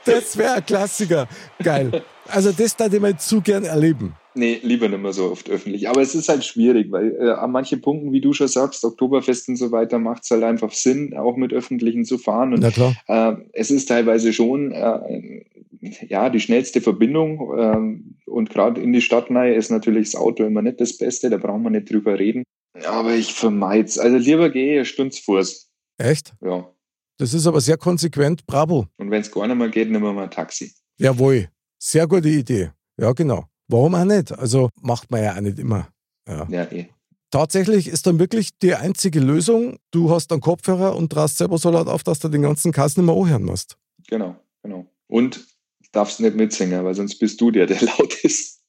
Das 0.04 0.36
wäre 0.36 0.54
ein 0.54 0.66
Klassiker. 0.66 1.28
Geil. 1.62 2.02
Also 2.26 2.52
das 2.52 2.76
da 2.76 2.86
ich 2.86 3.00
mal 3.00 3.16
zu 3.18 3.40
gern 3.40 3.64
erleben. 3.64 4.14
Nee, 4.34 4.60
lieber 4.62 4.88
nicht 4.88 5.02
mehr 5.02 5.12
so 5.12 5.30
oft 5.30 5.50
öffentlich. 5.50 5.88
Aber 5.88 6.00
es 6.00 6.14
ist 6.14 6.28
halt 6.28 6.44
schwierig, 6.44 6.92
weil 6.92 7.16
äh, 7.16 7.30
an 7.32 7.50
manchen 7.50 7.80
Punkten, 7.80 8.12
wie 8.12 8.20
du 8.20 8.32
schon 8.32 8.48
sagst, 8.48 8.84
Oktoberfest 8.84 9.48
und 9.48 9.56
so 9.56 9.72
weiter, 9.72 9.98
macht 9.98 10.22
es 10.22 10.30
halt 10.30 10.44
einfach 10.44 10.72
Sinn, 10.72 11.16
auch 11.16 11.36
mit 11.36 11.52
Öffentlichen 11.52 12.04
zu 12.04 12.16
fahren. 12.16 12.54
Und 12.54 12.60
Na 12.60 12.70
klar. 12.70 12.94
Äh, 13.08 13.36
es 13.52 13.70
ist 13.70 13.86
teilweise 13.86 14.32
schon 14.32 14.72
äh, 14.72 15.44
ja 16.08 16.30
die 16.30 16.40
schnellste 16.40 16.80
Verbindung. 16.80 17.58
Äh, 17.58 18.30
und 18.30 18.50
gerade 18.50 18.80
in 18.80 18.92
die 18.92 19.00
Stadt 19.00 19.30
rein 19.30 19.54
ist 19.54 19.70
natürlich 19.70 20.12
das 20.12 20.20
Auto 20.20 20.44
immer 20.44 20.62
nicht 20.62 20.80
das 20.80 20.96
Beste, 20.96 21.30
da 21.30 21.36
brauchen 21.36 21.62
wir 21.62 21.70
nicht 21.70 21.90
drüber 21.90 22.18
reden. 22.18 22.44
Aber 22.86 23.14
ich 23.14 23.34
vermeide 23.34 23.86
es. 23.86 23.98
Also 23.98 24.16
lieber 24.16 24.50
gehe 24.50 24.72
ich 24.72 24.76
eine 24.78 24.84
Stunde 24.84 25.16
Fuß. 25.16 25.68
Echt? 25.98 26.34
Ja. 26.40 26.70
Das 27.18 27.34
ist 27.34 27.46
aber 27.46 27.60
sehr 27.60 27.76
konsequent. 27.76 28.46
Bravo. 28.46 28.86
Und 28.96 29.10
wenn 29.10 29.20
es 29.20 29.30
gar 29.30 29.46
nicht 29.46 29.56
mehr 29.56 29.68
geht, 29.68 29.90
nehmen 29.90 30.04
wir 30.04 30.12
mal 30.12 30.24
ein 30.24 30.30
Taxi. 30.30 30.72
Jawohl. 30.98 31.48
Sehr 31.78 32.06
gute 32.06 32.28
Idee. 32.28 32.70
Ja, 32.98 33.12
genau. 33.12 33.49
Warum 33.70 33.94
auch 33.94 34.04
nicht? 34.04 34.36
Also 34.36 34.70
macht 34.80 35.10
man 35.10 35.22
ja 35.22 35.36
auch 35.36 35.40
nicht 35.40 35.58
immer. 35.58 35.88
Ja, 36.28 36.46
ja 36.50 36.64
eh. 36.72 36.88
Tatsächlich 37.30 37.86
ist 37.86 38.06
dann 38.06 38.18
wirklich 38.18 38.58
die 38.58 38.74
einzige 38.74 39.20
Lösung, 39.20 39.78
du 39.92 40.10
hast 40.10 40.32
einen 40.32 40.40
Kopfhörer 40.40 40.96
und 40.96 41.14
drast 41.14 41.38
selber 41.38 41.58
so 41.58 41.70
laut 41.70 41.86
auf, 41.86 42.02
dass 42.02 42.18
du 42.18 42.28
den 42.28 42.42
ganzen 42.42 42.72
Kasten 42.72 43.02
nicht 43.02 43.14
mehr 43.14 43.22
anhören 43.22 43.44
musst. 43.44 43.76
Genau, 44.08 44.34
genau. 44.62 44.86
Und 45.06 45.40
darfst 45.92 46.18
nicht 46.18 46.34
mitsingen, 46.34 46.84
weil 46.84 46.94
sonst 46.94 47.18
bist 47.18 47.40
du 47.40 47.52
der, 47.52 47.66
der 47.66 47.80
laut 47.98 48.14
ist. 48.24 48.60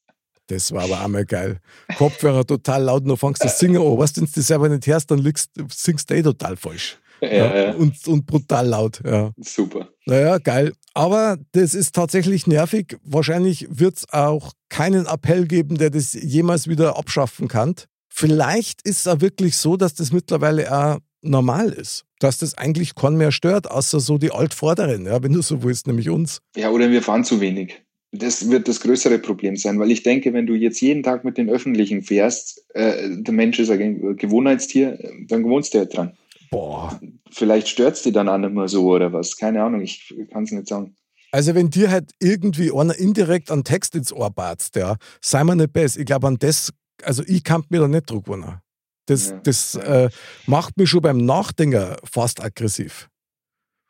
Das 0.47 0.71
war 0.71 0.83
aber 0.83 1.01
einmal 1.01 1.25
geil. 1.25 1.59
Kopfhörer 1.97 2.45
total 2.45 2.83
laut, 2.83 3.05
nur 3.05 3.17
fangst 3.17 3.41
du 3.41 3.47
das 3.47 3.57
Singen 3.57 3.81
an. 3.81 3.97
Weißt 3.97 4.17
du, 4.17 4.21
wenn 4.21 4.27
du 4.27 4.31
das 4.35 4.47
selber 4.47 4.69
nicht 4.69 4.85
hörst, 4.85 5.09
dann 5.09 5.19
liegst, 5.19 5.49
singst 5.71 6.09
du 6.09 6.15
eh 6.15 6.21
total 6.21 6.57
falsch. 6.57 6.99
Ja, 7.21 7.55
ja. 7.55 7.73
Und, 7.75 8.07
und 8.07 8.25
brutal 8.25 8.67
laut. 8.67 9.01
Ja. 9.05 9.31
Super. 9.37 9.89
Naja, 10.05 10.37
geil. 10.39 10.73
Aber 10.93 11.37
das 11.53 11.73
ist 11.73 11.95
tatsächlich 11.95 12.47
nervig. 12.47 12.97
Wahrscheinlich 13.03 13.67
wird 13.69 13.97
es 13.97 14.09
auch 14.11 14.53
keinen 14.69 15.05
Appell 15.05 15.45
geben, 15.45 15.77
der 15.77 15.89
das 15.89 16.13
jemals 16.13 16.67
wieder 16.67 16.97
abschaffen 16.97 17.47
kann. 17.47 17.75
Vielleicht 18.09 18.81
ist 18.85 18.99
es 18.99 19.07
auch 19.07 19.21
wirklich 19.21 19.55
so, 19.55 19.77
dass 19.77 19.93
das 19.93 20.11
mittlerweile 20.11 20.71
auch 20.71 20.97
normal 21.21 21.69
ist. 21.69 22.03
Dass 22.19 22.39
das 22.39 22.57
eigentlich 22.57 22.95
keinen 22.95 23.17
mehr 23.17 23.31
stört, 23.31 23.69
außer 23.69 23.99
so 23.99 24.17
die 24.17 24.31
Altvorderen, 24.31 25.05
ja, 25.05 25.23
wenn 25.23 25.33
du 25.33 25.41
so 25.41 25.63
willst, 25.63 25.87
nämlich 25.87 26.09
uns. 26.09 26.39
Ja, 26.55 26.71
oder 26.71 26.91
wir 26.91 27.01
fahren 27.01 27.23
zu 27.23 27.39
wenig. 27.39 27.81
Das 28.11 28.49
wird 28.49 28.67
das 28.67 28.81
größere 28.81 29.19
Problem 29.19 29.55
sein, 29.55 29.79
weil 29.79 29.89
ich 29.89 30.03
denke, 30.03 30.33
wenn 30.33 30.45
du 30.45 30.53
jetzt 30.53 30.81
jeden 30.81 31.01
Tag 31.01 31.23
mit 31.23 31.37
den 31.37 31.49
Öffentlichen 31.49 32.01
fährst, 32.01 32.65
äh, 32.73 33.07
der 33.09 33.33
Mensch 33.33 33.57
ist 33.59 33.69
ein 33.69 34.17
Gewohnheitstier, 34.17 34.99
dann 35.27 35.43
gewohnst 35.43 35.73
du 35.73 35.77
ja 35.77 35.85
dran. 35.85 36.17
Boah. 36.49 36.99
Vielleicht 37.31 37.69
stört 37.69 37.95
es 37.95 38.03
dir 38.03 38.11
dann 38.11 38.29
auch 38.29 38.37
nicht 38.37 38.53
mehr 38.53 38.67
so 38.67 38.85
oder 38.85 39.13
was. 39.13 39.37
Keine 39.37 39.63
Ahnung, 39.63 39.81
ich 39.81 40.13
kann 40.31 40.43
es 40.43 40.51
nicht 40.51 40.67
sagen. 40.67 40.95
Also 41.31 41.55
wenn 41.55 41.69
dir 41.69 41.89
halt 41.89 42.11
irgendwie 42.19 42.71
einer 42.73 42.95
indirekt 42.95 43.51
einen 43.51 43.63
Text 43.63 43.95
ins 43.95 44.11
Ohr 44.11 44.29
batzt, 44.29 44.75
ja, 44.75 44.97
sei 45.21 45.43
mir 45.43 45.55
nicht 45.55 45.71
besser. 45.71 45.99
Ich 46.01 46.05
glaube 46.05 46.27
an 46.27 46.37
das, 46.37 46.73
also 47.03 47.23
ich 47.25 47.43
kann 47.43 47.63
mir 47.69 47.79
da 47.79 47.87
nicht 47.87 48.09
drüber 48.09 48.23
gewonnen. 48.23 48.61
Das, 49.05 49.29
ja. 49.29 49.39
das 49.43 49.75
äh, 49.75 50.09
macht 50.45 50.77
mich 50.77 50.89
schon 50.89 51.01
beim 51.01 51.17
Nachdenken 51.17 51.95
fast 52.03 52.43
aggressiv. 52.43 53.09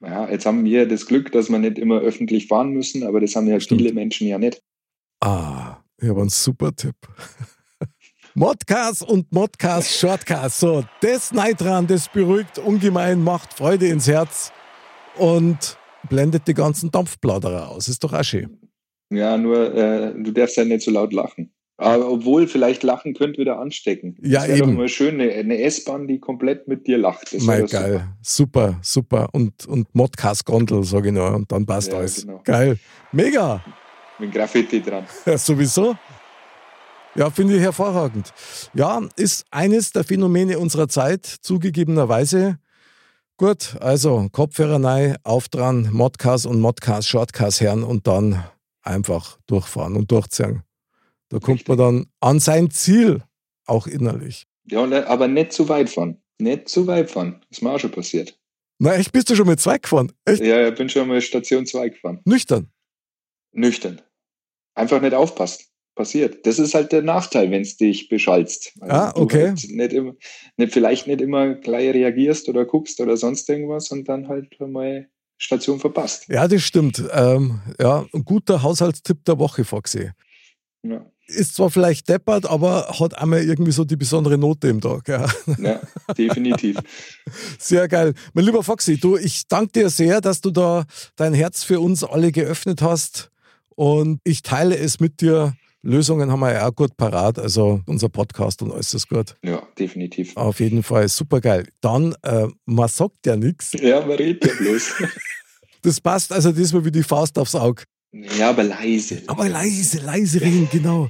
Ja, 0.01 0.29
jetzt 0.29 0.45
haben 0.45 0.63
wir 0.65 0.87
das 0.87 1.05
Glück, 1.05 1.31
dass 1.31 1.49
wir 1.49 1.59
nicht 1.59 1.77
immer 1.77 1.99
öffentlich 1.99 2.47
fahren 2.47 2.71
müssen, 2.71 3.03
aber 3.03 3.19
das 3.19 3.35
haben 3.35 3.47
ja 3.47 3.59
Stimmt. 3.59 3.81
viele 3.81 3.93
Menschen 3.93 4.27
ja 4.27 4.37
nicht. 4.37 4.61
Ah, 5.19 5.77
ich 5.97 6.09
habe 6.09 6.21
einen 6.21 6.29
super 6.29 6.75
Tipp. 6.75 6.95
Modcast 8.33 9.03
und 9.03 9.31
Modcast 9.31 9.93
Shortcast. 9.97 10.59
So, 10.59 10.83
das 11.01 11.33
Neidran, 11.33 11.87
das 11.87 12.07
beruhigt 12.07 12.57
ungemein, 12.59 13.23
macht 13.23 13.53
Freude 13.53 13.87
ins 13.87 14.07
Herz 14.07 14.53
und 15.17 15.77
blendet 16.07 16.47
die 16.47 16.53
ganzen 16.53 16.91
Dampfplauderer 16.91 17.69
aus. 17.69 17.87
Ist 17.89 18.03
doch 18.03 18.13
auch 18.13 18.23
schön. 18.23 18.57
Ja, 19.09 19.37
nur 19.37 19.75
äh, 19.75 20.13
du 20.15 20.31
darfst 20.31 20.55
ja 20.55 20.63
nicht 20.63 20.83
so 20.83 20.91
laut 20.91 21.11
lachen. 21.11 21.53
Aber 21.75 22.11
obwohl, 22.11 22.47
vielleicht 22.47 22.83
Lachen 22.83 23.15
könnte 23.15 23.39
wieder 23.39 23.59
anstecken. 23.59 24.15
Ja, 24.21 24.41
das 24.45 24.59
eben. 24.59 24.69
doch 24.69 24.77
mal 24.77 24.87
schön, 24.87 25.19
eine, 25.19 25.31
eine 25.31 25.61
S-Bahn, 25.63 26.07
die 26.07 26.19
komplett 26.19 26.67
mit 26.67 26.85
dir 26.85 26.99
lacht. 26.99 27.33
Das 27.33 27.41
Mal 27.41 27.65
geil. 27.65 28.07
Super. 28.21 28.79
super, 28.79 28.79
super. 28.83 29.29
Und, 29.31 29.65
und 29.65 29.93
Modcast-Gondel, 29.95 30.83
sage 30.83 31.09
ich 31.09 31.13
nur. 31.15 31.33
Und 31.33 31.51
dann 31.51 31.65
passt 31.65 31.91
ja, 31.91 31.97
alles. 31.97 32.21
Genau. 32.21 32.41
Geil. 32.43 32.77
Mega. 33.11 33.63
Mit 34.19 34.31
Graffiti 34.31 34.81
dran. 34.81 35.05
Ja, 35.25 35.37
sowieso. 35.37 35.95
Ja, 37.15 37.29
finde 37.29 37.55
ich 37.55 37.61
hervorragend. 37.61 38.33
Ja, 38.73 39.01
ist 39.17 39.45
eines 39.51 39.91
der 39.91 40.05
Phänomene 40.05 40.57
unserer 40.59 40.87
Zeit, 40.87 41.25
zugegebenerweise. 41.25 42.57
Gut, 43.35 43.75
also 43.81 44.29
Kopfhörer 44.31 44.81
rein, 44.81 45.17
auf 45.23 45.49
dran, 45.49 45.89
Modcast 45.91 46.45
und 46.45 46.61
Modcast, 46.61 47.09
Shortcast 47.09 47.59
hören 47.59 47.83
und 47.83 48.07
dann 48.07 48.43
einfach 48.81 49.39
durchfahren 49.47 49.97
und 49.97 50.09
durchziehen. 50.11 50.63
Da 51.29 51.39
kommt 51.39 51.67
man 51.67 51.77
dann 51.77 52.05
an 52.21 52.39
sein 52.39 52.71
Ziel, 52.71 53.23
auch 53.65 53.87
innerlich. 53.87 54.47
Ja, 54.65 54.85
ne, 54.85 55.05
aber 55.07 55.27
nicht 55.27 55.51
zu 55.51 55.67
weit 55.67 55.89
fahren. 55.89 56.21
Nicht 56.39 56.69
zu 56.69 56.87
weit 56.87 57.11
fahren. 57.11 57.43
Ist 57.49 57.61
mir 57.61 57.71
auch 57.71 57.79
schon 57.79 57.91
passiert. 57.91 58.37
Na, 58.79 58.93
echt, 58.93 59.11
bist 59.11 59.29
du 59.29 59.35
schon 59.35 59.47
mit 59.47 59.59
zwei 59.59 59.77
gefahren? 59.77 60.11
Echt? 60.25 60.41
Ja, 60.41 60.69
ich 60.69 60.75
bin 60.75 60.87
schon 60.87 61.07
mal 61.07 61.21
Station 61.21 61.65
2 61.65 61.89
gefahren. 61.89 62.21
Nüchtern? 62.25 62.71
Nüchtern. 63.51 64.01
Einfach 64.73 65.01
nicht 65.01 65.13
aufpasst. 65.13 65.70
Passiert. 65.95 66.45
Das 66.45 66.57
ist 66.57 66.73
halt 66.73 66.91
der 66.91 67.01
Nachteil, 67.01 67.51
wenn 67.51 67.61
es 67.61 67.77
dich 67.77 68.07
beschallst. 68.07 68.73
Also 68.79 68.95
ah, 68.95 69.11
okay. 69.15 69.47
Halt 69.47 69.69
nicht 69.69 69.93
immer, 69.93 70.13
nicht, 70.57 70.73
vielleicht 70.73 71.07
nicht 71.07 71.21
immer 71.21 71.55
gleich 71.55 71.93
reagierst 71.93 72.47
oder 72.47 72.65
guckst 72.65 72.99
oder 73.01 73.17
sonst 73.17 73.49
irgendwas 73.49 73.91
und 73.91 74.07
dann 74.07 74.27
halt 74.27 74.57
mal 74.59 75.09
Station 75.37 75.79
verpasst. 75.79 76.27
Ja, 76.29 76.47
das 76.47 76.61
stimmt. 76.61 77.03
Ähm, 77.13 77.59
ja, 77.79 78.05
ein 78.13 78.23
guter 78.23 78.63
Haushaltstipp 78.63 79.25
der 79.25 79.37
Woche 79.39 79.65
vorgesehen. 79.65 80.13
Ja 80.83 81.05
ist 81.35 81.55
zwar 81.55 81.69
vielleicht 81.69 82.09
deppert, 82.09 82.45
aber 82.45 82.87
hat 82.99 83.17
einmal 83.17 83.43
irgendwie 83.43 83.71
so 83.71 83.83
die 83.83 83.95
besondere 83.95 84.37
Note 84.37 84.67
im 84.67 84.81
Tag. 84.81 85.07
Ja, 85.07 85.27
ja 85.57 85.81
definitiv. 86.17 86.77
Sehr 87.59 87.87
geil. 87.87 88.13
Mein 88.33 88.45
lieber 88.45 88.63
Foxy, 88.63 88.97
du, 88.99 89.17
ich 89.17 89.47
danke 89.47 89.71
dir 89.71 89.89
sehr, 89.89 90.21
dass 90.21 90.41
du 90.41 90.51
da 90.51 90.85
dein 91.15 91.33
Herz 91.33 91.63
für 91.63 91.79
uns 91.79 92.03
alle 92.03 92.31
geöffnet 92.31 92.81
hast 92.81 93.31
und 93.75 94.19
ich 94.23 94.41
teile 94.41 94.77
es 94.77 94.99
mit 94.99 95.21
dir. 95.21 95.55
Lösungen 95.83 96.31
haben 96.31 96.41
wir 96.41 96.53
ja 96.53 96.67
auch 96.67 96.75
gut 96.75 96.95
parat, 96.95 97.39
also 97.39 97.81
unser 97.87 98.09
Podcast 98.09 98.61
und 98.61 98.71
alles 98.71 98.93
ist 98.93 99.07
gut. 99.09 99.35
Ja, 99.43 99.63
definitiv. 99.79 100.37
Auf 100.37 100.59
jeden 100.59 100.83
Fall, 100.83 101.07
super 101.07 101.41
geil. 101.41 101.67
Dann, 101.81 102.15
äh, 102.21 102.47
man 102.65 102.87
sagt 102.87 103.25
ja 103.25 103.35
nichts. 103.35 103.73
Ja, 103.73 104.01
man 104.01 104.17
redet 104.17 104.45
ja 104.45 104.53
bloß. 104.57 104.93
Das 105.83 105.99
passt 105.99 106.31
also 106.31 106.51
diesmal 106.51 106.85
wie 106.85 106.91
die 106.91 107.01
Faust 107.01 107.39
aufs 107.39 107.55
Auge. 107.55 107.85
Ja, 108.11 108.51
aber 108.51 108.63
leise. 108.63 109.23
Aber 109.25 109.49
leise, 109.49 109.99
leise 109.99 110.39
reden, 110.39 110.69
genau. 110.71 111.09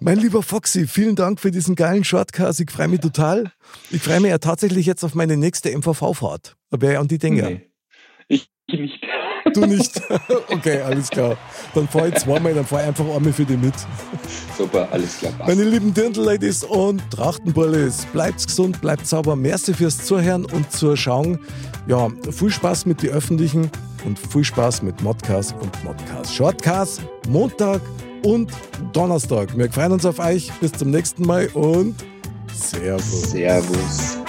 Mein 0.00 0.18
lieber 0.18 0.42
Foxy, 0.42 0.86
vielen 0.86 1.16
Dank 1.16 1.40
für 1.40 1.50
diesen 1.50 1.76
geilen 1.76 2.04
Shortcast. 2.04 2.60
Ich 2.60 2.70
freue 2.70 2.88
mich 2.88 3.00
total. 3.00 3.52
Ich 3.90 4.02
freue 4.02 4.20
mich 4.20 4.30
ja 4.30 4.38
tatsächlich 4.38 4.84
jetzt 4.84 5.04
auf 5.04 5.14
meine 5.14 5.38
nächste 5.38 5.74
MVV-Fahrt. 5.74 6.56
Da 6.70 6.80
wäre 6.80 6.92
ich 6.92 6.98
an 6.98 7.08
die 7.08 7.18
Dinge. 7.18 7.42
Nee, 7.42 7.70
ich 8.28 8.50
nicht. 8.70 9.02
Du 9.54 9.66
nicht? 9.66 10.00
Okay, 10.48 10.80
alles 10.82 11.08
klar. 11.08 11.36
Dann 11.74 11.88
fahre 11.88 12.08
ich 12.08 12.14
zweimal, 12.16 12.54
dann 12.54 12.64
fahre 12.66 12.82
ich 12.82 12.88
einfach 12.88 13.04
einmal 13.04 13.32
für 13.32 13.44
dich 13.44 13.58
mit. 13.58 13.74
Super, 14.56 14.88
alles 14.90 15.18
klar. 15.18 15.32
Passt. 15.32 15.48
Meine 15.48 15.64
lieben 15.68 15.92
Dirndl-Ladies 15.94 16.64
und 16.64 17.02
Trachtenbullis, 17.10 18.06
bleibt 18.12 18.46
gesund, 18.46 18.80
bleibt 18.80 19.06
sauber. 19.06 19.34
Merci 19.34 19.74
fürs 19.74 19.98
Zuhören 20.04 20.44
und 20.44 20.70
zur 20.70 20.96
Schauen. 20.96 21.38
Ja, 21.86 22.08
viel 22.30 22.50
Spaß 22.50 22.86
mit 22.86 23.02
den 23.02 23.10
Öffentlichen 23.10 23.70
und 24.04 24.18
viel 24.18 24.44
Spaß 24.44 24.82
mit 24.82 25.02
Modcast 25.02 25.54
und 25.60 25.84
Modcast. 25.84 26.34
Shortcast, 26.34 27.00
Montag 27.28 27.80
und 28.24 28.52
Donnerstag. 28.92 29.56
Wir 29.56 29.70
freuen 29.70 29.92
uns 29.92 30.06
auf 30.06 30.18
euch. 30.18 30.52
Bis 30.60 30.72
zum 30.72 30.90
nächsten 30.90 31.26
Mal 31.26 31.48
und 31.54 31.94
Servus. 32.52 33.30
Servus. 33.30 34.21